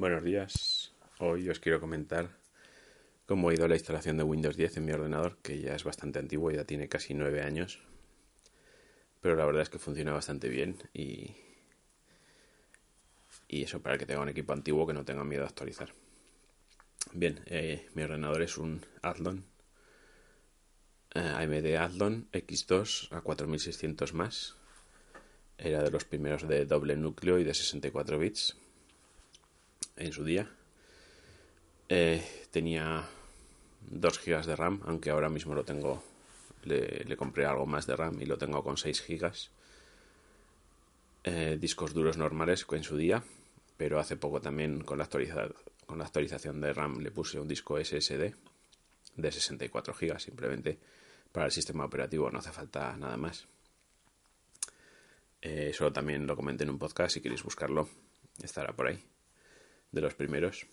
Buenos 0.00 0.24
días. 0.24 0.94
Hoy 1.18 1.50
os 1.50 1.60
quiero 1.60 1.78
comentar 1.78 2.30
cómo 3.26 3.50
ha 3.50 3.52
ido 3.52 3.68
la 3.68 3.74
instalación 3.74 4.16
de 4.16 4.22
Windows 4.22 4.56
10 4.56 4.78
en 4.78 4.86
mi 4.86 4.92
ordenador, 4.92 5.36
que 5.42 5.60
ya 5.60 5.74
es 5.74 5.84
bastante 5.84 6.18
antiguo, 6.18 6.50
ya 6.50 6.64
tiene 6.64 6.88
casi 6.88 7.12
nueve 7.12 7.42
años. 7.42 7.82
Pero 9.20 9.36
la 9.36 9.44
verdad 9.44 9.60
es 9.60 9.68
que 9.68 9.78
funciona 9.78 10.14
bastante 10.14 10.48
bien 10.48 10.78
y, 10.94 11.36
y 13.46 13.64
eso 13.64 13.82
para 13.82 13.98
que 13.98 14.06
tenga 14.06 14.22
un 14.22 14.30
equipo 14.30 14.54
antiguo 14.54 14.86
que 14.86 14.94
no 14.94 15.04
tenga 15.04 15.22
miedo 15.22 15.44
a 15.44 15.48
actualizar. 15.48 15.92
Bien, 17.12 17.38
eh, 17.44 17.86
mi 17.92 18.02
ordenador 18.02 18.40
es 18.40 18.56
un 18.56 18.80
Athlon 19.02 19.44
eh, 21.14 21.20
AMD 21.20 21.76
Athlon 21.76 22.26
X2 22.32 23.12
a 23.12 23.20
4600 23.20 24.14
más. 24.14 24.56
Era 25.58 25.82
de 25.82 25.90
los 25.90 26.06
primeros 26.06 26.48
de 26.48 26.64
doble 26.64 26.96
núcleo 26.96 27.38
y 27.38 27.44
de 27.44 27.52
64 27.52 28.18
bits 28.18 28.56
en 29.96 30.12
su 30.12 30.24
día. 30.24 30.48
Eh, 31.88 32.46
tenía 32.50 33.04
2 33.90 34.20
GB 34.24 34.46
de 34.46 34.56
RAM, 34.56 34.80
aunque 34.84 35.10
ahora 35.10 35.28
mismo 35.28 35.54
lo 35.54 35.64
tengo. 35.64 36.02
Le, 36.64 37.16
compré 37.16 37.46
algo 37.46 37.66
más 37.66 37.86
de 37.86 37.96
RAM 37.96 38.20
y 38.20 38.26
lo 38.26 38.36
tengo 38.36 38.62
con 38.62 38.76
6 38.76 39.04
GB. 39.08 39.32
Eh, 41.24 41.58
discos 41.60 41.92
duros 41.92 42.16
normales 42.16 42.66
en 42.70 42.84
su 42.84 42.96
día, 42.96 43.22
pero 43.76 43.98
hace 43.98 44.16
poco 44.16 44.40
también 44.40 44.82
con 44.82 44.98
la, 44.98 45.08
con 45.86 45.98
la 45.98 46.04
actualización 46.04 46.60
de 46.60 46.72
RAM 46.72 46.98
le 46.98 47.10
puse 47.10 47.38
un 47.40 47.48
disco 47.48 47.82
SSD 47.82 48.34
de 49.16 49.32
64 49.32 49.94
GB 49.94 50.20
simplemente 50.20 50.78
para 51.32 51.46
el 51.46 51.52
sistema 51.52 51.84
operativo 51.84 52.30
no 52.30 52.38
hace 52.38 52.52
falta 52.52 52.96
nada 52.96 53.16
más. 53.16 53.46
Eh, 55.42 55.68
eso 55.70 55.92
también 55.92 56.26
lo 56.26 56.36
comenté 56.36 56.64
en 56.64 56.70
un 56.70 56.78
podcast, 56.78 57.14
si 57.14 57.20
queréis 57.20 57.42
buscarlo, 57.42 57.88
estará 58.42 58.74
por 58.74 58.88
ahí, 58.88 59.02
de 59.92 60.00
los 60.00 60.14
primeros. 60.14 60.66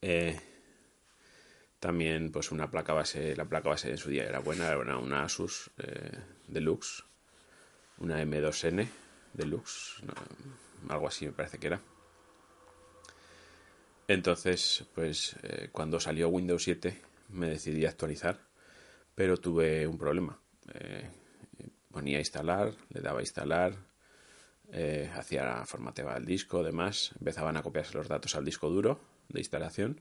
Eh, 0.00 0.38
también, 1.80 2.30
pues 2.32 2.50
una 2.50 2.70
placa 2.70 2.92
base, 2.92 3.36
la 3.36 3.44
placa 3.44 3.70
base 3.70 3.90
en 3.90 3.98
su 3.98 4.10
día 4.10 4.24
era 4.24 4.40
buena, 4.40 4.68
era 4.68 4.98
una 4.98 5.22
Asus 5.22 5.70
eh, 5.78 6.18
Deluxe, 6.46 7.04
una 7.98 8.22
M2N 8.22 8.88
Deluxe, 9.32 10.02
algo 10.88 11.08
así 11.08 11.26
me 11.26 11.32
parece 11.32 11.58
que 11.58 11.66
era. 11.68 11.80
Entonces, 14.08 14.84
pues 14.94 15.36
cuando 15.70 16.00
salió 16.00 16.28
Windows 16.28 16.62
7 16.62 16.98
me 17.28 17.50
decidí 17.50 17.84
a 17.84 17.90
actualizar 17.90 18.48
pero 19.18 19.36
tuve 19.36 19.84
un 19.84 19.98
problema. 19.98 20.38
Eh, 20.74 21.10
ponía 21.90 22.18
a 22.18 22.20
instalar, 22.20 22.72
le 22.90 23.00
daba 23.00 23.18
a 23.18 23.22
instalar, 23.22 23.74
eh, 24.72 25.10
hacía 25.14 25.64
formateaba 25.64 26.16
el 26.16 26.24
disco, 26.24 26.62
demás, 26.62 27.12
empezaban 27.18 27.56
a 27.56 27.62
copiarse 27.62 27.96
los 27.96 28.08
datos 28.08 28.34
al 28.34 28.44
disco 28.44 28.68
duro 28.68 29.00
de 29.28 29.40
instalación. 29.40 30.00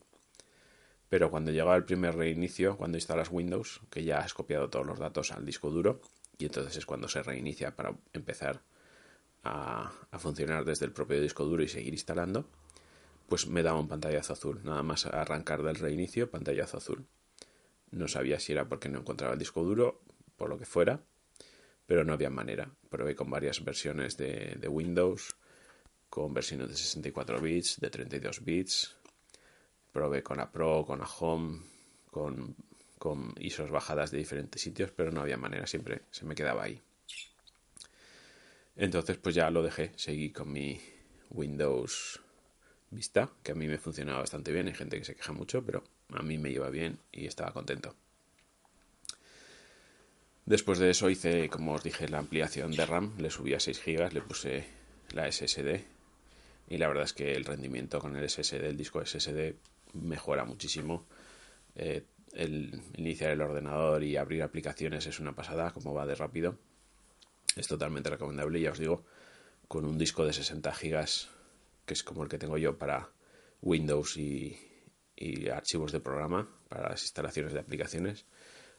Pero 1.09 1.31
cuando 1.31 1.51
llegaba 1.51 1.75
el 1.75 1.85
primer 1.85 2.15
reinicio, 2.15 2.75
cuando 2.75 2.97
instalas 2.97 3.29
Windows, 3.31 3.81
que 3.89 4.03
ya 4.03 4.19
has 4.19 4.33
copiado 4.33 4.69
todos 4.69 4.85
los 4.85 4.99
datos 4.99 5.31
al 5.31 5.45
disco 5.45 5.69
duro, 5.69 6.01
y 6.37 6.45
entonces 6.45 6.75
es 6.75 6.85
cuando 6.85 7.07
se 7.07 7.23
reinicia 7.23 7.75
para 7.75 7.95
empezar 8.11 8.61
a, 9.43 9.91
a 10.11 10.19
funcionar 10.19 10.65
desde 10.65 10.85
el 10.85 10.91
propio 10.91 11.21
disco 11.21 11.45
duro 11.45 11.63
y 11.63 11.69
seguir 11.69 11.93
instalando, 11.93 12.49
pues 13.27 13.47
me 13.47 13.63
daba 13.63 13.79
un 13.79 13.87
pantallazo 13.87 14.33
azul. 14.33 14.59
Nada 14.63 14.83
más 14.83 15.05
arrancar 15.05 15.63
del 15.63 15.75
reinicio, 15.75 16.29
pantallazo 16.29 16.77
azul. 16.77 17.05
No 17.91 18.09
sabía 18.09 18.39
si 18.39 18.51
era 18.51 18.67
porque 18.67 18.89
no 18.89 18.99
encontraba 18.99 19.33
el 19.33 19.39
disco 19.39 19.63
duro, 19.63 20.01
por 20.35 20.49
lo 20.49 20.57
que 20.57 20.65
fuera, 20.65 21.01
pero 21.87 22.03
no 22.03 22.13
había 22.13 22.29
manera. 22.29 22.69
Probé 22.89 23.15
con 23.15 23.31
varias 23.31 23.63
versiones 23.63 24.17
de, 24.17 24.67
Windows, 24.69 25.35
con 26.09 26.33
versiones 26.33 26.67
de 26.67 26.75
64 26.75 27.41
bits, 27.41 27.79
de 27.79 27.89
32 27.89 28.43
bits. 28.43 28.95
Probé 29.91 30.21
con 30.21 30.37
la 30.37 30.51
Pro, 30.51 30.85
con 30.85 30.99
la 30.99 31.07
Home, 31.07 31.61
con, 32.11 32.55
con 32.99 33.33
ISOs 33.39 33.71
bajadas 33.71 34.11
de 34.11 34.19
diferentes 34.19 34.61
sitios, 34.61 34.91
pero 34.91 35.11
no 35.11 35.21
había 35.21 35.37
manera, 35.37 35.65
siempre 35.65 36.01
se 36.11 36.25
me 36.25 36.35
quedaba 36.35 36.63
ahí. 36.63 36.79
Entonces 38.75 39.17
pues 39.17 39.33
ya 39.33 39.49
lo 39.49 39.63
dejé, 39.63 39.91
seguí 39.95 40.31
con 40.31 40.51
mi 40.51 40.79
Windows 41.29 42.19
Vista, 42.89 43.29
que 43.43 43.53
a 43.53 43.55
mí 43.55 43.67
me 43.67 43.77
funcionaba 43.77 44.19
bastante 44.19 44.51
bien, 44.51 44.67
hay 44.67 44.73
gente 44.73 44.97
que 44.97 45.05
se 45.05 45.15
queja 45.15 45.33
mucho, 45.33 45.65
pero 45.65 45.83
a 46.09 46.21
mí 46.21 46.37
me 46.37 46.51
iba 46.51 46.69
bien 46.69 46.99
y 47.11 47.25
estaba 47.25 47.51
contento. 47.51 47.95
Después 50.47 50.79
de 50.79 50.89
eso 50.89 51.09
hice, 51.09 51.49
como 51.49 51.73
os 51.73 51.83
dije, 51.83 52.07
la 52.07 52.19
ampliación 52.19 52.71
de 52.71 52.85
RAM, 52.85 53.17
le 53.17 53.29
subí 53.29 53.53
a 53.53 53.59
6 53.59 53.83
GB, 53.85 54.13
le 54.13 54.21
puse 54.21 54.65
la 55.11 55.29
SSD 55.29 55.81
y 56.69 56.77
la 56.77 56.87
verdad 56.87 57.03
es 57.03 57.11
que 57.11 57.33
el 57.33 57.43
rendimiento 57.43 57.99
con 57.99 58.15
el 58.15 58.29
SSD, 58.29 58.63
el 58.63 58.77
disco 58.77 59.05
SSD, 59.05 59.55
mejora 59.93 60.45
muchísimo. 60.45 61.05
Eh, 61.75 62.05
el 62.31 62.81
iniciar 62.95 63.31
el 63.31 63.41
ordenador 63.41 64.05
y 64.05 64.15
abrir 64.15 64.41
aplicaciones 64.41 65.05
es 65.05 65.19
una 65.19 65.35
pasada, 65.35 65.71
como 65.71 65.93
va 65.93 66.05
de 66.05 66.15
rápido. 66.15 66.57
Es 67.57 67.67
totalmente 67.67 68.09
recomendable, 68.09 68.61
ya 68.61 68.71
os 68.71 68.79
digo, 68.79 69.03
con 69.67 69.83
un 69.83 69.97
disco 69.97 70.25
de 70.25 70.31
60 70.31 70.71
GB, 70.71 71.05
que 71.85 71.93
es 71.93 72.03
como 72.03 72.23
el 72.23 72.29
que 72.29 72.37
tengo 72.37 72.57
yo 72.57 72.77
para 72.77 73.09
Windows 73.61 74.15
y, 74.15 74.57
y 75.13 75.49
archivos 75.49 75.91
de 75.91 75.99
programa 75.99 76.47
para 76.69 76.87
las 76.91 77.01
instalaciones 77.01 77.51
de 77.51 77.59
aplicaciones 77.59 78.25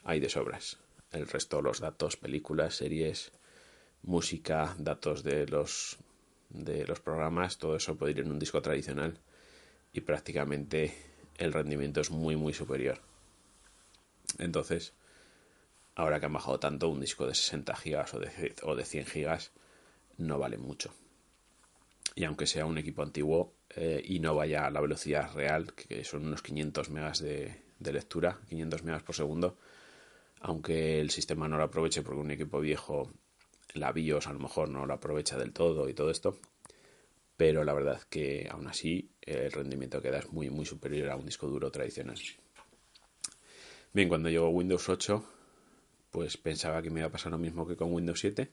hay 0.02 0.18
de 0.18 0.30
sobras. 0.30 0.78
El 1.10 1.26
resto, 1.26 1.62
los 1.62 1.80
datos, 1.80 2.16
películas, 2.16 2.76
series, 2.76 3.32
música, 4.02 4.74
datos 4.78 5.22
de 5.22 5.46
los 5.46 5.98
de 6.50 6.86
los 6.86 7.00
programas, 7.00 7.58
todo 7.58 7.76
eso 7.76 7.96
puede 7.96 8.12
ir 8.12 8.20
en 8.20 8.30
un 8.30 8.38
disco 8.38 8.62
tradicional 8.62 9.18
y 9.92 10.00
prácticamente 10.00 10.94
el 11.36 11.52
rendimiento 11.52 12.00
es 12.00 12.10
muy 12.10 12.36
muy 12.36 12.54
superior. 12.54 13.00
Entonces, 14.38 14.94
ahora 15.94 16.20
que 16.20 16.26
han 16.26 16.32
bajado 16.32 16.58
tanto, 16.58 16.88
un 16.88 17.00
disco 17.00 17.26
de 17.26 17.34
60 17.34 17.76
gigas 17.76 18.14
o 18.14 18.20
de, 18.20 18.54
o 18.62 18.74
de 18.74 18.84
100 18.84 19.06
gigas 19.06 19.52
no 20.16 20.38
vale 20.38 20.58
mucho. 20.58 20.94
Y 22.14 22.24
aunque 22.24 22.46
sea 22.46 22.66
un 22.66 22.78
equipo 22.78 23.02
antiguo, 23.02 23.54
eh, 23.70 24.02
y 24.04 24.18
no 24.18 24.34
vaya 24.34 24.66
a 24.66 24.70
la 24.70 24.80
velocidad 24.80 25.32
real, 25.34 25.74
que 25.74 26.02
son 26.04 26.26
unos 26.26 26.42
500 26.42 26.90
megas 26.90 27.20
de, 27.20 27.62
lectura, 27.80 28.40
500 28.48 28.82
megas 28.82 29.02
por 29.02 29.14
segundo, 29.14 29.58
aunque 30.40 31.00
el 31.00 31.10
sistema 31.10 31.48
no 31.48 31.56
lo 31.56 31.64
aproveche 31.64 32.02
porque 32.02 32.20
un 32.20 32.30
equipo 32.30 32.60
viejo, 32.60 33.10
la 33.74 33.92
BIOS 33.92 34.26
a 34.26 34.32
lo 34.32 34.38
mejor 34.38 34.68
no 34.68 34.86
lo 34.86 34.94
aprovecha 34.94 35.38
del 35.38 35.52
todo 35.52 35.88
y 35.88 35.94
todo 35.94 36.10
esto, 36.10 36.38
pero 37.36 37.64
la 37.64 37.74
verdad 37.74 38.02
que 38.08 38.48
aún 38.50 38.66
así 38.66 39.10
el 39.22 39.52
rendimiento 39.52 40.02
que 40.02 40.10
da 40.10 40.18
es 40.18 40.32
muy 40.32 40.50
muy 40.50 40.66
superior 40.66 41.10
a 41.10 41.16
un 41.16 41.26
disco 41.26 41.46
duro 41.46 41.70
tradicional. 41.70 42.18
Bien, 43.92 44.08
cuando 44.08 44.28
llegó 44.28 44.48
Windows 44.50 44.88
8, 44.88 45.24
pues 46.10 46.36
pensaba 46.36 46.82
que 46.82 46.90
me 46.90 47.00
iba 47.00 47.08
a 47.08 47.12
pasar 47.12 47.32
lo 47.32 47.38
mismo 47.38 47.66
que 47.66 47.76
con 47.76 47.92
Windows 47.92 48.20
7, 48.20 48.50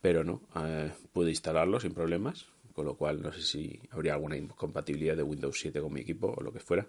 pero 0.00 0.24
no, 0.24 0.42
eh, 0.56 0.90
pude 1.12 1.30
instalarlo 1.30 1.80
sin 1.80 1.92
problemas, 1.92 2.46
con 2.72 2.84
lo 2.86 2.96
cual 2.96 3.22
no 3.22 3.32
sé 3.32 3.42
si 3.42 3.80
habría 3.90 4.14
alguna 4.14 4.36
incompatibilidad 4.36 5.16
de 5.16 5.22
Windows 5.22 5.58
7 5.60 5.80
con 5.80 5.92
mi 5.92 6.00
equipo 6.00 6.34
o 6.36 6.42
lo 6.42 6.52
que 6.52 6.60
fuera, 6.60 6.86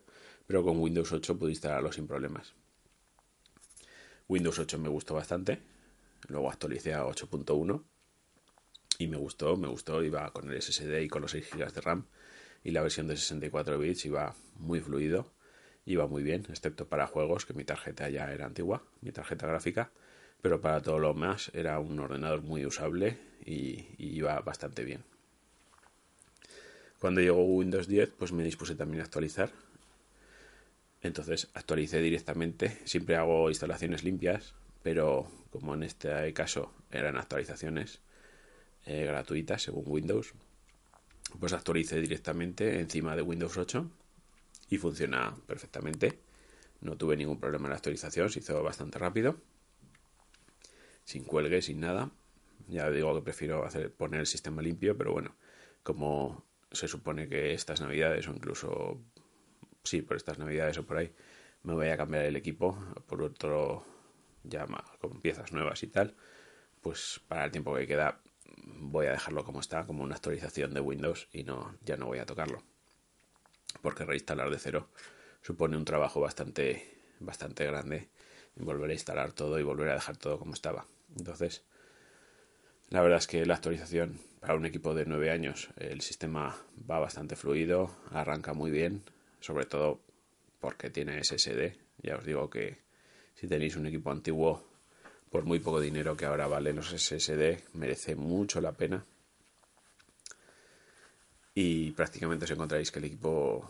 pero 0.47 0.63
con 0.63 0.79
Windows 0.79 1.11
8 1.11 1.37
pude 1.37 1.51
instalarlo 1.51 1.91
sin 1.91 2.07
problemas. 2.07 2.53
Windows 4.27 4.59
8 4.59 4.79
me 4.79 4.89
gustó 4.89 5.13
bastante, 5.13 5.59
luego 6.27 6.49
actualicé 6.49 6.93
a 6.93 7.05
8.1 7.05 7.83
y 8.97 9.07
me 9.07 9.17
gustó, 9.17 9.57
me 9.57 9.67
gustó, 9.67 10.03
iba 10.03 10.31
con 10.31 10.49
el 10.49 10.61
SSD 10.61 11.01
y 11.01 11.07
con 11.07 11.21
los 11.21 11.31
6 11.31 11.49
GB 11.51 11.73
de 11.73 11.81
RAM 11.81 12.05
y 12.63 12.71
la 12.71 12.81
versión 12.81 13.07
de 13.07 13.17
64 13.17 13.77
bits 13.77 14.05
iba 14.05 14.35
muy 14.55 14.79
fluido, 14.79 15.31
iba 15.85 16.07
muy 16.07 16.23
bien, 16.23 16.45
excepto 16.49 16.87
para 16.87 17.07
juegos, 17.07 17.45
que 17.45 17.53
mi 17.53 17.63
tarjeta 17.63 18.09
ya 18.09 18.33
era 18.33 18.45
antigua, 18.45 18.83
mi 19.01 19.11
tarjeta 19.11 19.45
gráfica, 19.45 19.91
pero 20.41 20.61
para 20.61 20.81
todo 20.81 20.99
lo 20.99 21.13
más 21.13 21.51
era 21.53 21.79
un 21.79 21.99
ordenador 21.99 22.41
muy 22.41 22.65
usable 22.65 23.17
y 23.45 23.85
iba 23.97 24.39
bastante 24.39 24.83
bien. 24.83 25.03
Cuando 26.99 27.21
llegó 27.21 27.43
Windows 27.43 27.87
10, 27.87 28.13
pues 28.17 28.31
me 28.31 28.43
dispuse 28.43 28.73
también 28.73 29.01
a 29.01 29.03
actualizar. 29.03 29.51
Entonces 31.05 31.49
actualicé 31.53 32.01
directamente. 32.01 32.79
Siempre 32.85 33.15
hago 33.15 33.49
instalaciones 33.49 34.03
limpias, 34.03 34.55
pero 34.81 35.27
como 35.51 35.75
en 35.75 35.83
este 35.83 36.33
caso 36.33 36.73
eran 36.91 37.17
actualizaciones 37.17 38.01
eh, 38.85 39.05
gratuitas 39.05 39.61
según 39.61 39.83
Windows, 39.87 40.33
pues 41.39 41.53
actualicé 41.53 42.01
directamente 42.01 42.79
encima 42.79 43.15
de 43.15 43.21
Windows 43.21 43.57
8 43.57 43.89
y 44.69 44.77
funciona 44.77 45.35
perfectamente. 45.47 46.19
No 46.81 46.97
tuve 46.97 47.15
ningún 47.17 47.39
problema 47.39 47.65
en 47.65 47.71
la 47.71 47.77
actualización, 47.77 48.29
se 48.29 48.39
hizo 48.39 48.61
bastante 48.63 48.99
rápido, 48.99 49.37
sin 51.03 51.23
cuelgue, 51.23 51.61
sin 51.61 51.79
nada. 51.79 52.11
Ya 52.67 52.89
digo 52.89 53.13
que 53.15 53.21
prefiero 53.21 53.67
poner 53.97 54.21
el 54.21 54.25
sistema 54.25 54.61
limpio, 54.61 54.97
pero 54.97 55.13
bueno, 55.13 55.35
como 55.83 56.43
se 56.71 56.87
supone 56.87 57.29
que 57.29 57.53
estas 57.53 57.81
navidades 57.81 58.27
o 58.27 58.31
incluso, 58.31 58.99
sí, 59.85 60.01
por 60.01 60.17
estas 60.17 60.39
navidades 60.39 60.77
o 60.77 60.85
por 60.85 60.97
ahí, 60.97 61.13
me 61.63 61.73
voy 61.73 61.87
a 61.89 61.97
cambiar 61.97 62.25
el 62.25 62.35
equipo 62.35 62.77
por 63.07 63.21
otro, 63.23 63.85
ya 64.43 64.65
con 64.99 65.21
piezas 65.21 65.51
nuevas 65.51 65.81
y 65.83 65.87
tal, 65.87 66.15
pues 66.81 67.21
para 67.27 67.45
el 67.45 67.51
tiempo 67.51 67.75
que 67.75 67.87
queda 67.87 68.21
voy 68.65 69.07
a 69.07 69.11
dejarlo 69.11 69.43
como 69.43 69.59
está, 69.59 69.85
como 69.85 70.03
una 70.03 70.15
actualización 70.15 70.73
de 70.73 70.81
Windows 70.81 71.27
y 71.31 71.43
no, 71.43 71.77
ya 71.83 71.97
no 71.97 72.07
voy 72.07 72.19
a 72.19 72.25
tocarlo. 72.25 72.63
Porque 73.81 74.05
reinstalar 74.05 74.49
de 74.49 74.59
cero 74.59 74.89
supone 75.41 75.77
un 75.77 75.85
trabajo 75.85 76.19
bastante, 76.19 76.99
bastante 77.19 77.65
grande 77.65 78.09
volver 78.55 78.89
a 78.89 78.93
instalar 78.93 79.33
todo 79.33 79.59
y 79.59 79.63
volver 79.63 79.89
a 79.89 79.95
dejar 79.95 80.17
todo 80.17 80.39
como 80.39 80.53
estaba. 80.53 80.87
Entonces, 81.17 81.65
la 82.89 83.01
verdad 83.01 83.17
es 83.17 83.27
que 83.27 83.45
la 83.45 83.55
actualización 83.55 84.19
para 84.39 84.55
un 84.55 84.65
equipo 84.65 84.93
de 84.93 85.05
9 85.05 85.31
años, 85.31 85.69
el 85.77 86.01
sistema 86.01 86.55
va 86.89 86.99
bastante 86.99 87.35
fluido, 87.35 87.91
arranca 88.11 88.53
muy 88.53 88.71
bien, 88.71 89.03
sobre 89.45 89.65
todo 89.67 90.01
porque 90.59 90.89
tiene 90.89 91.23
SSD. 91.23 91.77
Ya 92.01 92.15
os 92.17 92.25
digo 92.25 92.49
que 92.49 92.79
si 93.35 93.47
tenéis 93.47 93.75
un 93.75 93.85
equipo 93.85 94.09
antiguo, 94.09 94.65
por 95.29 95.45
muy 95.45 95.59
poco 95.59 95.79
dinero 95.79 96.17
que 96.17 96.25
ahora 96.25 96.47
valen 96.47 96.77
los 96.77 96.89
SSD, 96.89 97.61
merece 97.73 98.15
mucho 98.15 98.59
la 98.59 98.71
pena. 98.71 99.05
Y 101.53 101.91
prácticamente 101.91 102.45
os 102.45 102.51
encontráis 102.51 102.89
que 102.91 102.97
el 102.97 103.05
equipo 103.05 103.69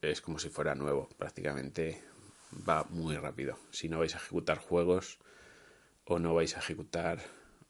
es 0.00 0.20
como 0.20 0.40
si 0.40 0.48
fuera 0.48 0.74
nuevo, 0.74 1.08
prácticamente 1.16 2.02
va 2.68 2.84
muy 2.90 3.16
rápido. 3.16 3.56
Si 3.70 3.88
no 3.88 4.00
vais 4.00 4.14
a 4.16 4.18
ejecutar 4.18 4.58
juegos 4.58 5.20
o 6.04 6.18
no 6.18 6.34
vais 6.34 6.56
a 6.56 6.58
ejecutar 6.58 7.22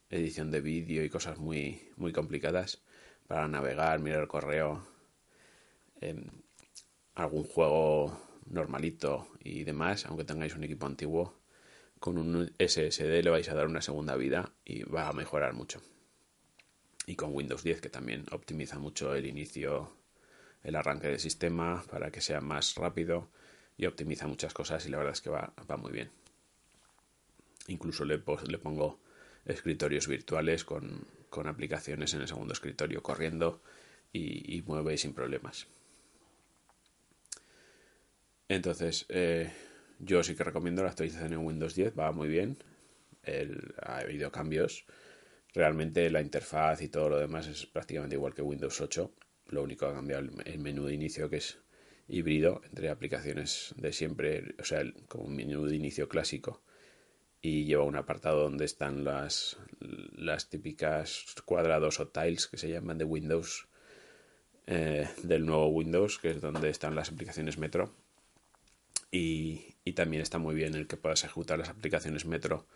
edición 0.08 0.50
de 0.50 0.62
vídeo 0.62 1.04
y 1.04 1.10
cosas 1.10 1.36
muy, 1.36 1.92
muy 1.96 2.12
complicadas 2.12 2.80
para 3.26 3.46
navegar, 3.46 4.00
mirar 4.00 4.22
el 4.22 4.28
correo, 4.28 4.86
em, 6.00 6.41
algún 7.14 7.44
juego 7.44 8.18
normalito 8.46 9.28
y 9.42 9.64
demás, 9.64 10.06
aunque 10.06 10.24
tengáis 10.24 10.54
un 10.54 10.64
equipo 10.64 10.86
antiguo, 10.86 11.40
con 11.98 12.18
un 12.18 12.52
SSD 12.58 13.22
le 13.22 13.30
vais 13.30 13.48
a 13.48 13.54
dar 13.54 13.66
una 13.66 13.80
segunda 13.80 14.16
vida 14.16 14.52
y 14.64 14.82
va 14.82 15.08
a 15.08 15.12
mejorar 15.12 15.54
mucho. 15.54 15.80
Y 17.06 17.16
con 17.16 17.34
Windows 17.34 17.62
10, 17.62 17.80
que 17.80 17.90
también 17.90 18.26
optimiza 18.32 18.78
mucho 18.78 19.14
el 19.14 19.26
inicio, 19.26 19.96
el 20.62 20.76
arranque 20.76 21.08
del 21.08 21.20
sistema 21.20 21.82
para 21.90 22.10
que 22.10 22.20
sea 22.20 22.40
más 22.40 22.74
rápido 22.74 23.28
y 23.76 23.86
optimiza 23.86 24.26
muchas 24.26 24.52
cosas 24.52 24.86
y 24.86 24.90
la 24.90 24.98
verdad 24.98 25.12
es 25.12 25.20
que 25.20 25.30
va, 25.30 25.52
muy 25.78 25.92
bien. 25.92 26.10
Incluso 27.68 28.04
le, 28.04 28.18
pongo 28.18 29.00
escritorios 29.44 30.08
virtuales 30.08 30.64
con, 30.64 31.06
con, 31.30 31.46
aplicaciones 31.46 32.14
en 32.14 32.22
el 32.22 32.28
segundo 32.28 32.52
escritorio 32.52 33.02
corriendo 33.02 33.62
y, 34.12 34.62
mueve 34.66 34.96
sin 34.98 35.14
problemas. 35.14 35.66
Entonces, 38.52 39.06
eh, 39.08 39.50
yo 39.98 40.22
sí 40.22 40.34
que 40.34 40.44
recomiendo 40.44 40.82
la 40.82 40.90
actualización 40.90 41.32
en 41.32 41.38
Windows 41.38 41.74
10, 41.74 41.98
va 41.98 42.12
muy 42.12 42.28
bien. 42.28 42.58
ha 43.80 43.98
habido 44.00 44.30
cambios. 44.30 44.84
Realmente 45.54 46.10
la 46.10 46.20
interfaz 46.20 46.82
y 46.82 46.88
todo 46.88 47.08
lo 47.08 47.18
demás 47.18 47.46
es 47.46 47.64
prácticamente 47.64 48.16
igual 48.16 48.34
que 48.34 48.42
Windows 48.42 48.78
8. 48.80 49.10
Lo 49.46 49.62
único 49.62 49.86
que 49.86 49.92
ha 49.92 49.94
cambiado 49.94 50.28
el 50.44 50.58
menú 50.58 50.86
de 50.86 50.94
inicio 50.94 51.30
que 51.30 51.36
es 51.36 51.58
híbrido 52.08 52.60
entre 52.64 52.90
aplicaciones 52.90 53.74
de 53.78 53.90
siempre, 53.92 54.54
o 54.58 54.64
sea, 54.64 54.82
como 55.08 55.24
un 55.24 55.36
menú 55.36 55.66
de 55.66 55.76
inicio 55.76 56.08
clásico 56.08 56.62
y 57.40 57.64
lleva 57.64 57.84
un 57.84 57.96
apartado 57.96 58.42
donde 58.42 58.66
están 58.66 59.02
las, 59.02 59.56
las 59.80 60.50
típicas 60.50 61.24
cuadrados 61.46 62.00
o 62.00 62.08
tiles 62.08 62.48
que 62.48 62.58
se 62.58 62.68
llaman 62.68 62.98
de 62.98 63.04
Windows, 63.04 63.66
eh, 64.66 65.08
del 65.22 65.46
nuevo 65.46 65.68
Windows, 65.68 66.18
que 66.18 66.30
es 66.30 66.40
donde 66.42 66.68
están 66.68 66.94
las 66.94 67.10
aplicaciones 67.10 67.56
Metro. 67.56 68.01
Y, 69.14 69.76
también 69.94 70.22
está 70.22 70.38
muy 70.38 70.54
bien 70.54 70.74
el 70.74 70.86
que 70.86 70.96
puedas 70.96 71.22
ejecutar 71.22 71.58
las 71.58 71.68
aplicaciones 71.68 72.24
Metro 72.24 72.66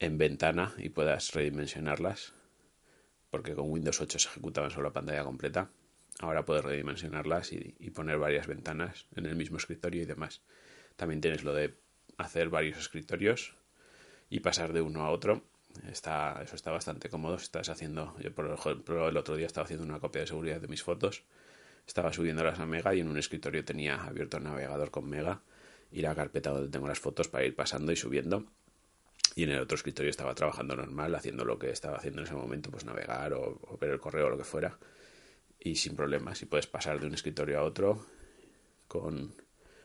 en 0.00 0.18
ventana 0.18 0.74
y 0.76 0.88
puedas 0.88 1.32
redimensionarlas, 1.32 2.34
porque 3.30 3.54
con 3.54 3.70
Windows 3.70 4.00
8 4.00 4.18
se 4.18 4.28
ejecutaban 4.28 4.72
solo 4.72 4.88
la 4.88 4.92
pantalla 4.92 5.22
completa. 5.22 5.70
Ahora 6.18 6.44
puedes 6.44 6.64
redimensionarlas 6.64 7.52
y, 7.52 7.76
y 7.78 7.90
poner 7.90 8.18
varias 8.18 8.48
ventanas 8.48 9.06
en 9.14 9.26
el 9.26 9.36
mismo 9.36 9.56
escritorio 9.56 10.02
y 10.02 10.04
demás. 10.04 10.42
También 10.96 11.20
tienes 11.20 11.44
lo 11.44 11.54
de 11.54 11.76
hacer 12.18 12.48
varios 12.48 12.78
escritorios 12.78 13.54
y 14.28 14.40
pasar 14.40 14.72
de 14.72 14.80
uno 14.82 15.02
a 15.02 15.10
otro. 15.10 15.44
Está, 15.88 16.42
eso 16.42 16.56
está 16.56 16.72
bastante 16.72 17.08
cómodo. 17.08 17.36
Estás 17.36 17.68
haciendo, 17.68 18.16
yo 18.18 18.34
por 18.34 18.50
ejemplo, 18.50 19.08
el 19.08 19.16
otro 19.16 19.36
día 19.36 19.46
estaba 19.46 19.64
haciendo 19.64 19.86
una 19.86 20.00
copia 20.00 20.22
de 20.22 20.26
seguridad 20.26 20.60
de 20.60 20.68
mis 20.68 20.82
fotos. 20.82 21.22
Estaba 21.86 22.12
subiéndolas 22.12 22.58
a 22.58 22.66
Mega 22.66 22.94
y 22.96 23.00
en 23.00 23.08
un 23.08 23.16
escritorio 23.16 23.64
tenía 23.64 24.02
abierto 24.02 24.38
el 24.38 24.44
navegador 24.44 24.90
con 24.90 25.08
Mega 25.08 25.40
y 25.92 26.02
la 26.02 26.14
carpeta 26.14 26.50
donde 26.50 26.70
tengo 26.70 26.88
las 26.88 26.98
fotos 26.98 27.28
para 27.28 27.44
ir 27.44 27.54
pasando 27.54 27.92
y 27.92 27.96
subiendo. 27.96 28.46
Y 29.34 29.44
en 29.44 29.50
el 29.50 29.60
otro 29.60 29.76
escritorio 29.76 30.10
estaba 30.10 30.34
trabajando 30.34 30.76
normal, 30.76 31.14
haciendo 31.14 31.44
lo 31.44 31.58
que 31.58 31.70
estaba 31.70 31.96
haciendo 31.96 32.20
en 32.20 32.26
ese 32.26 32.34
momento, 32.34 32.70
pues 32.70 32.84
navegar 32.84 33.32
o, 33.32 33.78
ver 33.80 33.90
el 33.90 34.00
correo 34.00 34.26
o 34.26 34.30
lo 34.30 34.38
que 34.38 34.44
fuera. 34.44 34.78
Y 35.58 35.76
sin 35.76 35.96
problemas. 35.96 36.42
Y 36.42 36.46
puedes 36.46 36.66
pasar 36.66 37.00
de 37.00 37.06
un 37.06 37.14
escritorio 37.14 37.58
a 37.58 37.62
otro 37.62 38.04
con, 38.88 39.34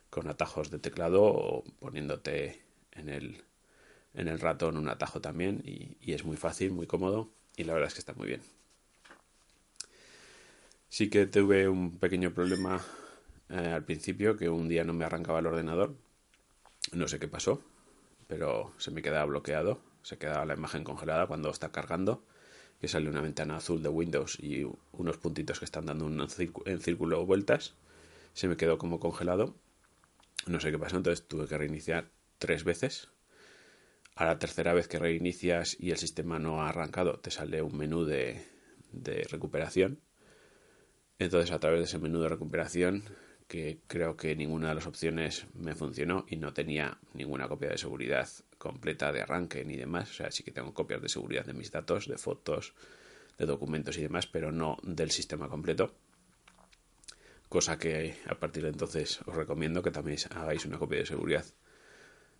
con 0.09 0.27
atajos 0.27 0.71
de 0.71 0.79
teclado 0.79 1.23
o 1.23 1.63
poniéndote 1.79 2.61
en 2.93 3.09
el, 3.09 3.43
en 4.13 4.27
el 4.27 4.39
ratón 4.39 4.77
un 4.77 4.89
atajo 4.89 5.21
también 5.21 5.61
y, 5.63 6.11
es 6.11 6.25
muy 6.25 6.37
fácil, 6.37 6.71
muy 6.71 6.87
cómodo 6.87 7.29
y 7.55 7.63
la 7.63 7.73
verdad 7.73 7.87
es 7.87 7.93
que 7.93 7.99
está 7.99 8.13
muy 8.13 8.27
bien. 8.27 8.41
Sí 10.89 11.09
que 11.09 11.25
tuve 11.27 11.67
un 11.67 11.97
pequeño 11.99 12.33
problema 12.33 12.83
eh, 13.49 13.55
al 13.57 13.83
principio 13.83 14.37
que 14.37 14.49
un 14.49 14.67
día 14.67 14.83
no 14.83 14.93
me 14.93 15.05
arrancaba 15.05 15.39
el 15.39 15.47
ordenador. 15.47 15.95
No 16.91 17.07
sé 17.07 17.19
qué 17.19 17.27
pasó, 17.27 17.61
pero 18.27 18.73
se 18.77 18.91
me 18.91 19.01
quedaba 19.01 19.25
bloqueado. 19.25 19.81
Se 20.03 20.17
quedaba 20.17 20.45
la 20.45 20.53
imagen 20.53 20.83
congelada 20.83 21.27
cuando 21.27 21.49
está 21.49 21.71
cargando, 21.71 22.23
que 22.79 22.87
sale 22.87 23.09
una 23.09 23.21
ventana 23.21 23.57
azul 23.57 23.83
de 23.83 23.89
Windows 23.89 24.37
y 24.39 24.65
unos 24.93 25.17
puntitos 25.17 25.59
que 25.59 25.65
están 25.65 25.85
dando 25.85 26.07
en 26.07 26.79
círculo 26.79 27.25
vueltas. 27.25 27.75
Se 28.33 28.47
me 28.47 28.55
quedó 28.55 28.77
como 28.77 28.99
congelado. 28.99 29.55
No 30.45 30.59
sé 30.59 30.71
qué 30.71 30.79
pasó, 30.79 30.97
entonces 30.97 31.27
tuve 31.27 31.47
que 31.47 31.57
reiniciar 31.57 32.09
tres 32.39 32.63
veces 32.63 33.09
a 34.17 34.25
la 34.25 34.39
tercera 34.39 34.73
vez 34.73 34.87
que 34.87 34.97
reinicias 34.97 35.77
y 35.79 35.91
el 35.91 35.97
sistema 35.97 36.39
no 36.39 36.61
ha 36.61 36.69
arrancado, 36.69 37.19
te 37.19 37.29
sale 37.29 37.61
un 37.61 37.77
menú 37.77 38.03
de, 38.03 38.43
recuperación. 39.29 40.01
Entonces, 41.19 41.51
a 41.51 41.59
través 41.59 41.79
de 41.79 41.85
ese 41.85 41.99
menú 41.99 42.19
de 42.21 42.29
recuperación, 42.29 43.03
que 43.47 43.79
creo 43.87 44.17
que 44.17 44.35
ninguna 44.35 44.69
de 44.69 44.75
las 44.75 44.87
opciones 44.87 45.47
me 45.53 45.73
funcionó 45.73 46.25
y 46.27 46.35
no 46.35 46.53
tenía 46.53 46.97
ninguna 47.13 47.47
copia 47.47 47.69
de 47.69 47.77
seguridad 47.77 48.27
completa 48.57 49.11
de 49.11 49.21
arranque 49.21 49.63
ni 49.63 49.77
demás. 49.77 50.09
O 50.11 50.13
sea, 50.13 50.31
sí 50.31 50.43
que 50.43 50.51
tengo 50.51 50.73
copias 50.73 51.01
de 51.01 51.09
seguridad 51.09 51.45
de 51.45 51.53
mis 51.53 51.71
datos, 51.71 52.07
de 52.07 52.17
fotos, 52.17 52.73
de 53.37 53.45
documentos 53.45 53.97
y 53.97 54.01
demás, 54.01 54.27
pero 54.27 54.51
no 54.51 54.77
del 54.83 55.11
sistema 55.11 55.47
completo. 55.47 55.95
Cosa 57.47 57.77
que 57.77 58.17
a 58.27 58.35
partir 58.35 58.63
de 58.63 58.69
entonces 58.69 59.21
os 59.25 59.35
recomiendo 59.35 59.81
que 59.81 59.91
también 59.91 60.17
hagáis 60.31 60.65
una 60.65 60.77
copia 60.77 60.99
de 60.99 61.05
seguridad 61.05 61.45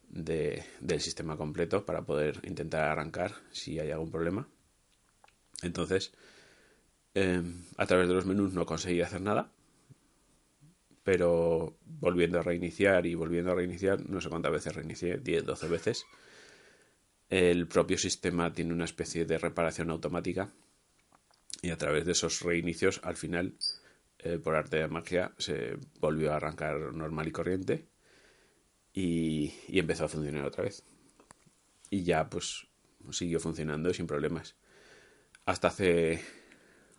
de, 0.10 0.66
del 0.82 1.00
sistema 1.00 1.38
completo 1.38 1.86
para 1.86 2.02
poder 2.02 2.42
intentar 2.44 2.84
arrancar 2.84 3.34
si 3.52 3.80
hay 3.80 3.92
algún 3.92 4.12
problema. 4.12 4.50
Entonces, 5.64 6.14
em, 7.14 7.64
a 7.78 7.86
través 7.86 8.10
de 8.10 8.14
los 8.14 8.26
menús 8.26 8.54
no 8.54 8.66
conseguí 8.66 9.02
hacer 9.02 9.22
nada, 9.22 9.52
pero 11.08 11.78
volviendo 11.86 12.38
a 12.38 12.44
reiniciar 12.44 13.06
y 13.06 13.16
volviendo 13.16 13.54
a 13.54 13.56
reiniciar, 13.56 14.10
no 14.10 14.20
sé 14.20 14.28
cuántas 14.28 14.52
veces 14.52 14.76
reinicié, 14.76 15.20
10, 15.20 15.46
12 15.46 15.68
veces, 15.70 16.06
el 17.30 17.66
propio 17.70 17.98
sistema 17.98 18.52
tiene 18.52 18.74
una 18.74 18.84
especie 18.84 19.24
de 19.24 19.38
reparación 19.38 19.90
automática 19.90 20.52
y 21.62 21.70
a 21.70 21.78
través 21.78 22.04
de 22.04 22.12
esos 22.12 22.42
reinicios, 22.42 23.00
al 23.06 23.16
final, 23.16 23.54
eh, 24.20 24.38
por 24.38 24.56
arte 24.56 24.80
de 24.80 24.90
magia, 24.90 25.32
se 25.38 25.78
volvió 26.02 26.34
a 26.34 26.36
arrancar 26.36 26.78
normal 26.94 27.30
y 27.30 27.32
corriente 27.32 27.88
y, 28.92 29.54
empezó 29.70 30.04
a 30.04 30.10
funcionar 30.10 30.44
otra 30.44 30.66
vez. 30.66 30.84
Y 31.90 32.04
ya 32.04 32.30
pues 32.30 32.68
siguió 33.12 33.40
funcionando 33.40 33.94
sin 33.94 34.08
problemas. 34.08 34.58
Hasta 35.46 35.70
hace 35.70 36.20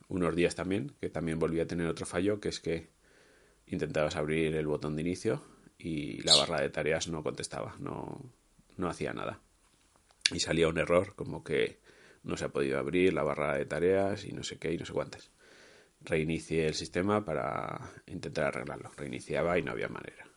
unos 0.08 0.34
días 0.34 0.54
también, 0.54 0.94
que 0.98 1.10
también 1.10 1.38
volví 1.38 1.60
a 1.60 1.66
tener 1.66 1.86
otro 1.88 2.06
fallo, 2.06 2.40
que 2.40 2.48
es 2.48 2.58
que 2.58 2.96
intentabas 3.70 4.16
abrir 4.16 4.54
el 4.56 4.66
botón 4.66 4.96
de 4.96 5.02
inicio 5.02 5.42
y 5.78 6.22
la 6.22 6.34
barra 6.36 6.60
de 6.60 6.70
tareas 6.70 7.08
no 7.08 7.22
contestaba, 7.22 7.76
no, 7.78 8.20
no 8.76 8.88
hacía 8.88 9.12
nada. 9.12 9.40
Y 10.32 10.40
salía 10.40 10.68
un 10.68 10.78
error 10.78 11.14
como 11.14 11.44
que 11.44 11.78
no 12.22 12.36
se 12.36 12.44
ha 12.46 12.48
podido 12.50 12.78
abrir 12.78 13.14
la 13.14 13.22
barra 13.22 13.56
de 13.56 13.64
tareas 13.64 14.24
y 14.24 14.32
no 14.32 14.42
sé 14.42 14.58
qué 14.58 14.72
y 14.72 14.78
no 14.78 14.84
sé 14.84 14.92
cuántas. 14.92 15.30
reinicié 16.00 16.66
el 16.66 16.74
sistema 16.74 17.24
para 17.24 17.92
intentar 18.06 18.46
arreglarlo. 18.46 18.90
Reiniciaba 18.96 19.58
y 19.58 19.62
no 19.62 19.72
había 19.72 19.88
manera. 19.88 20.28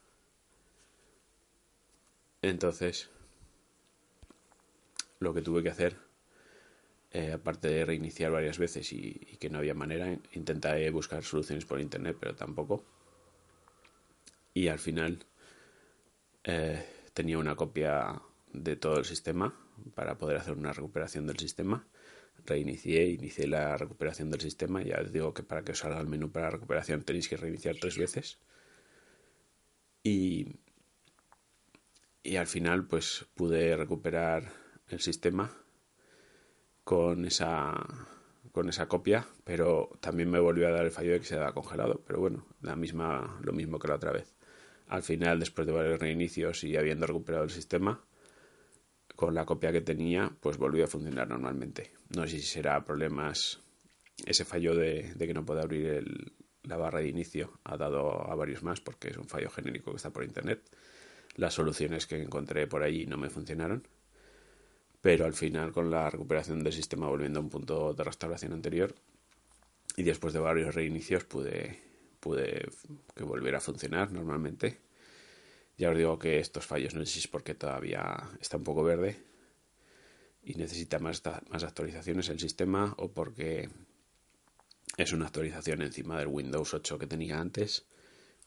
Entonces, 2.42 3.10
lo 5.20 5.34
que 5.34 5.42
tuve 5.42 5.62
que 5.62 5.70
hacer, 5.70 5.98
eh, 7.12 7.34
aparte 7.34 7.68
de 7.68 7.86
reiniciar 7.86 8.32
varias 8.32 8.58
veces 8.58 8.92
y, 8.94 9.38
que 9.40 9.50
no 9.50 9.60
había 9.60 9.76
manera, 9.76 10.18
intenté 10.34 10.90
buscar 10.90 11.24
soluciones 11.24 11.66
por 11.66 11.80
internet, 11.80 12.18
pero 12.20 12.36
tampoco. 12.36 12.84
Y 14.54 14.68
al 14.68 14.80
final 14.80 15.26
eh, 16.44 16.86
tenía 17.14 17.38
una 17.38 17.56
copia 17.56 18.22
de 18.54 18.76
todo 18.76 18.98
el 18.98 19.06
sistema 19.06 19.56
para 19.96 20.18
poder 20.18 20.38
hacer 20.38 20.54
una 20.54 20.74
recuperación 20.74 21.28
del 21.28 21.40
sistema. 21.40 21.88
Reinicié, 22.46 23.10
inicié 23.10 23.48
la 23.48 23.78
recuperación 23.78 24.30
del 24.32 24.42
sistema. 24.42 24.82
Ya 24.84 25.00
os 25.02 25.12
digo 25.12 25.34
que 25.34 25.44
para 25.44 25.64
que 25.64 25.72
os 25.74 25.80
salga 25.80 26.00
el 26.00 26.08
menú 26.08 26.32
para 26.32 26.50
recuperación 26.50 27.04
tenéis 27.04 27.30
que 27.30 27.38
reiniciar 27.38 27.76
tres 27.80 27.98
veces. 27.98 28.40
Y, 30.04 30.58
y 32.24 32.36
al 32.38 32.48
final 32.48 32.88
pues 32.88 33.26
pude 33.36 33.76
recuperar 33.76 34.52
el 34.90 35.00
sistema 35.00 35.56
con 36.84 37.26
esa 37.26 37.74
con 38.52 38.68
esa 38.68 38.88
copia, 38.88 39.28
pero 39.46 39.90
también 40.02 40.30
me 40.30 40.40
volvió 40.40 40.68
a 40.68 40.72
dar 40.72 40.86
el 40.86 40.92
fallo 40.92 41.14
de 41.14 41.20
que 41.20 41.26
se 41.26 41.36
había 41.36 41.54
congelado, 41.54 42.02
pero 42.06 42.20
bueno, 42.20 42.46
la 42.62 42.76
misma 42.76 43.40
lo 43.42 43.54
mismo 43.54 43.80
que 43.80 43.88
la 43.88 43.96
otra 43.96 44.12
vez. 44.12 44.36
Al 44.92 45.04
final, 45.04 45.40
después 45.40 45.66
de 45.66 45.72
varios 45.72 46.02
reinicios 46.02 46.66
y 46.66 46.76
habiendo 46.76 47.08
recuperado 47.08 47.46
el 47.46 47.50
sistema, 47.50 48.04
con 49.16 49.34
la 49.34 49.46
copia 49.46 49.72
que 49.72 49.80
tenía, 49.80 50.30
pues 50.42 50.58
volvió 50.58 50.84
a 50.84 50.88
funcionar 50.88 51.30
normalmente. 51.30 51.94
No 52.14 52.28
sé 52.28 52.40
si 52.40 52.42
será 52.42 52.84
problemas, 52.84 53.62
ese 54.26 54.44
fallo 54.44 54.76
de, 54.76 55.14
que 55.18 55.34
no 55.34 55.46
puede 55.46 55.62
abrir 55.62 56.34
la 56.64 56.76
barra 56.76 57.00
de 57.00 57.08
inicio 57.08 57.60
ha 57.64 57.78
dado 57.78 58.30
a 58.30 58.36
varios 58.36 58.64
más 58.64 58.82
porque 58.82 59.08
es 59.08 59.18
un 59.18 59.30
fallo 59.30 59.50
genérico 59.50 59.92
que 59.92 59.98
está 59.98 60.12
por 60.12 60.26
internet. 60.26 60.62
Las 61.38 61.54
soluciones 61.54 62.06
que 62.06 62.22
encontré 62.22 62.68
por 62.68 62.84
allí 62.84 63.06
no 63.06 63.16
me 63.16 63.30
funcionaron 63.30 63.88
pero 65.00 65.26
al 65.26 65.34
final 65.34 65.72
con 65.72 65.90
la 65.90 66.12
recuperación 66.12 66.64
del 66.64 66.74
sistema 66.74 67.08
volviendo 67.08 67.40
a 67.40 67.42
un 67.42 67.50
punto 67.50 67.94
de 67.96 68.04
restauración 68.04 68.54
anterior 68.54 68.94
y 69.98 70.04
después 70.04 70.32
de 70.34 70.40
varios 70.40 70.76
reinicios 70.76 71.24
pude, 71.24 71.80
pude 72.22 72.70
que 73.14 73.24
volviera 73.24 73.58
a 73.58 73.62
funcionar 73.62 74.12
normalmente. 74.14 74.80
Ya 75.78 75.90
os 75.90 75.98
digo 75.98 76.18
que 76.18 76.40
estos 76.40 76.66
fallos 76.66 76.96
no 76.96 77.06
sé 77.06 77.20
es 77.20 77.28
porque 77.28 77.56
todavía 77.56 78.30
está 78.40 78.56
un 78.58 78.64
poco 78.64 78.84
verde 78.84 79.18
y 80.44 80.56
necesita 80.56 81.00
más, 81.00 81.22
más 81.50 81.64
actualizaciones 81.64 82.30
el 82.30 82.40
sistema 82.40 82.94
o 82.98 83.12
porque 83.12 83.70
es 84.98 85.12
una 85.14 85.26
actualización 85.26 85.82
encima 85.82 86.20
del 86.20 86.28
Windows 86.28 86.74
8 86.74 87.00
que 87.00 87.08
tenía 87.08 87.40
antes, 87.40 87.86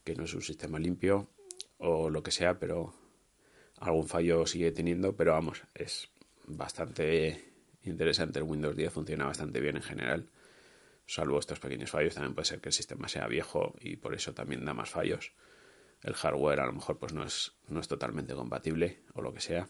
que 0.04 0.14
no 0.14 0.24
es 0.24 0.34
un 0.34 0.42
sistema 0.42 0.78
limpio 0.78 1.28
o 1.78 2.10
lo 2.10 2.22
que 2.22 2.30
sea, 2.30 2.58
pero 2.58 2.94
algún 3.78 4.06
fallo 4.06 4.46
sigue 4.46 4.72
teniendo, 4.72 5.16
pero 5.16 5.32
vamos, 5.32 5.62
es 5.74 6.08
bastante 6.46 7.52
interesante. 7.82 8.38
El 8.38 8.44
Windows 8.44 8.76
10 8.76 8.92
funciona 8.92 9.26
bastante 9.26 9.60
bien 9.60 9.76
en 9.76 9.82
general, 9.82 10.28
salvo 11.06 11.38
estos 11.38 11.60
pequeños 11.60 11.90
fallos. 11.90 12.14
También 12.14 12.34
puede 12.34 12.46
ser 12.46 12.60
que 12.60 12.68
el 12.68 12.72
sistema 12.72 13.08
sea 13.08 13.26
viejo 13.26 13.74
y 13.80 13.96
por 13.96 14.14
eso 14.14 14.34
también 14.34 14.64
da 14.64 14.74
más 14.74 14.90
fallos. 14.90 15.32
El 16.02 16.14
hardware 16.14 16.60
a 16.60 16.66
lo 16.66 16.72
mejor 16.72 16.98
pues 16.98 17.12
no 17.12 17.24
es, 17.24 17.52
no 17.68 17.80
es 17.80 17.88
totalmente 17.88 18.34
compatible 18.34 19.00
o 19.14 19.22
lo 19.22 19.32
que 19.32 19.40
sea. 19.40 19.68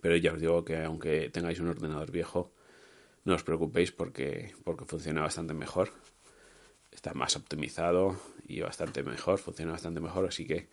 Pero 0.00 0.16
ya 0.16 0.32
os 0.32 0.40
digo 0.40 0.64
que 0.64 0.82
aunque 0.84 1.30
tengáis 1.30 1.60
un 1.60 1.68
ordenador 1.68 2.10
viejo, 2.10 2.52
no 3.24 3.34
os 3.34 3.42
preocupéis 3.42 3.92
porque, 3.92 4.54
porque 4.64 4.84
funciona 4.84 5.22
bastante 5.22 5.54
mejor. 5.54 5.92
Está 6.90 7.14
más 7.14 7.36
optimizado 7.36 8.18
y 8.46 8.60
bastante 8.60 9.02
mejor, 9.02 9.38
funciona 9.38 9.72
bastante 9.72 10.00
mejor, 10.00 10.26
así 10.26 10.46
que 10.46 10.68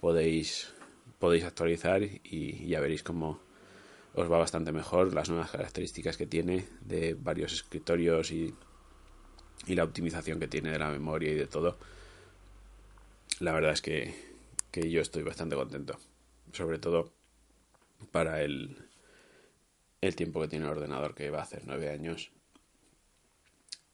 podéis, 0.00 0.74
podéis 1.18 1.44
actualizar 1.44 2.02
y 2.02 2.66
ya 2.66 2.80
veréis 2.80 3.02
cómo, 3.02 3.40
os 4.14 4.30
va 4.30 4.38
bastante 4.38 4.72
mejor 4.72 5.14
las 5.14 5.30
nuevas 5.30 5.50
características 5.50 6.16
que 6.16 6.26
tiene 6.26 6.66
de 6.80 7.14
varios 7.14 7.52
escritorios 7.52 8.30
y, 8.30 8.54
y 9.66 9.74
la 9.74 9.84
optimización 9.84 10.40
que 10.40 10.48
tiene 10.48 10.70
de 10.70 10.78
la 10.78 10.90
memoria 10.90 11.30
y 11.30 11.34
de 11.34 11.46
todo. 11.46 11.78
La 13.40 13.52
verdad 13.52 13.72
es 13.72 13.82
que, 13.82 14.14
que 14.70 14.90
yo 14.90 15.00
estoy 15.00 15.22
bastante 15.22 15.56
contento. 15.56 15.98
Sobre 16.52 16.78
todo 16.78 17.12
para 18.10 18.42
el, 18.42 18.76
el 20.00 20.16
tiempo 20.16 20.40
que 20.40 20.48
tiene 20.48 20.66
el 20.66 20.72
ordenador, 20.72 21.14
que 21.14 21.30
va 21.30 21.40
a 21.40 21.42
hacer 21.42 21.62
nueve 21.64 21.90
años. 21.90 22.30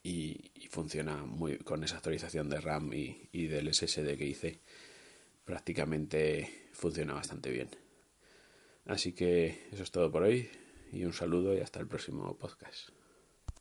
Y, 0.01 0.51
y, 0.55 0.67
funciona 0.67 1.17
muy 1.17 1.57
con 1.57 1.83
esa 1.83 1.97
actualización 1.97 2.49
de 2.49 2.61
RAM 2.61 2.93
y, 2.93 3.27
y 3.33 3.47
del 3.47 3.73
SSD 3.73 4.17
que 4.17 4.25
hice. 4.25 4.59
Prácticamente 5.45 6.69
funciona 6.73 7.13
bastante 7.13 7.51
bien. 7.51 7.69
Así 8.85 9.13
que 9.13 9.67
eso 9.71 9.83
es 9.83 9.91
todo 9.91 10.11
por 10.11 10.23
hoy 10.23 10.49
y 10.91 11.03
un 11.03 11.13
saludo 11.13 11.55
y 11.55 11.59
hasta 11.59 11.79
el 11.79 11.87
próximo 11.87 12.35
podcast. 12.37 12.89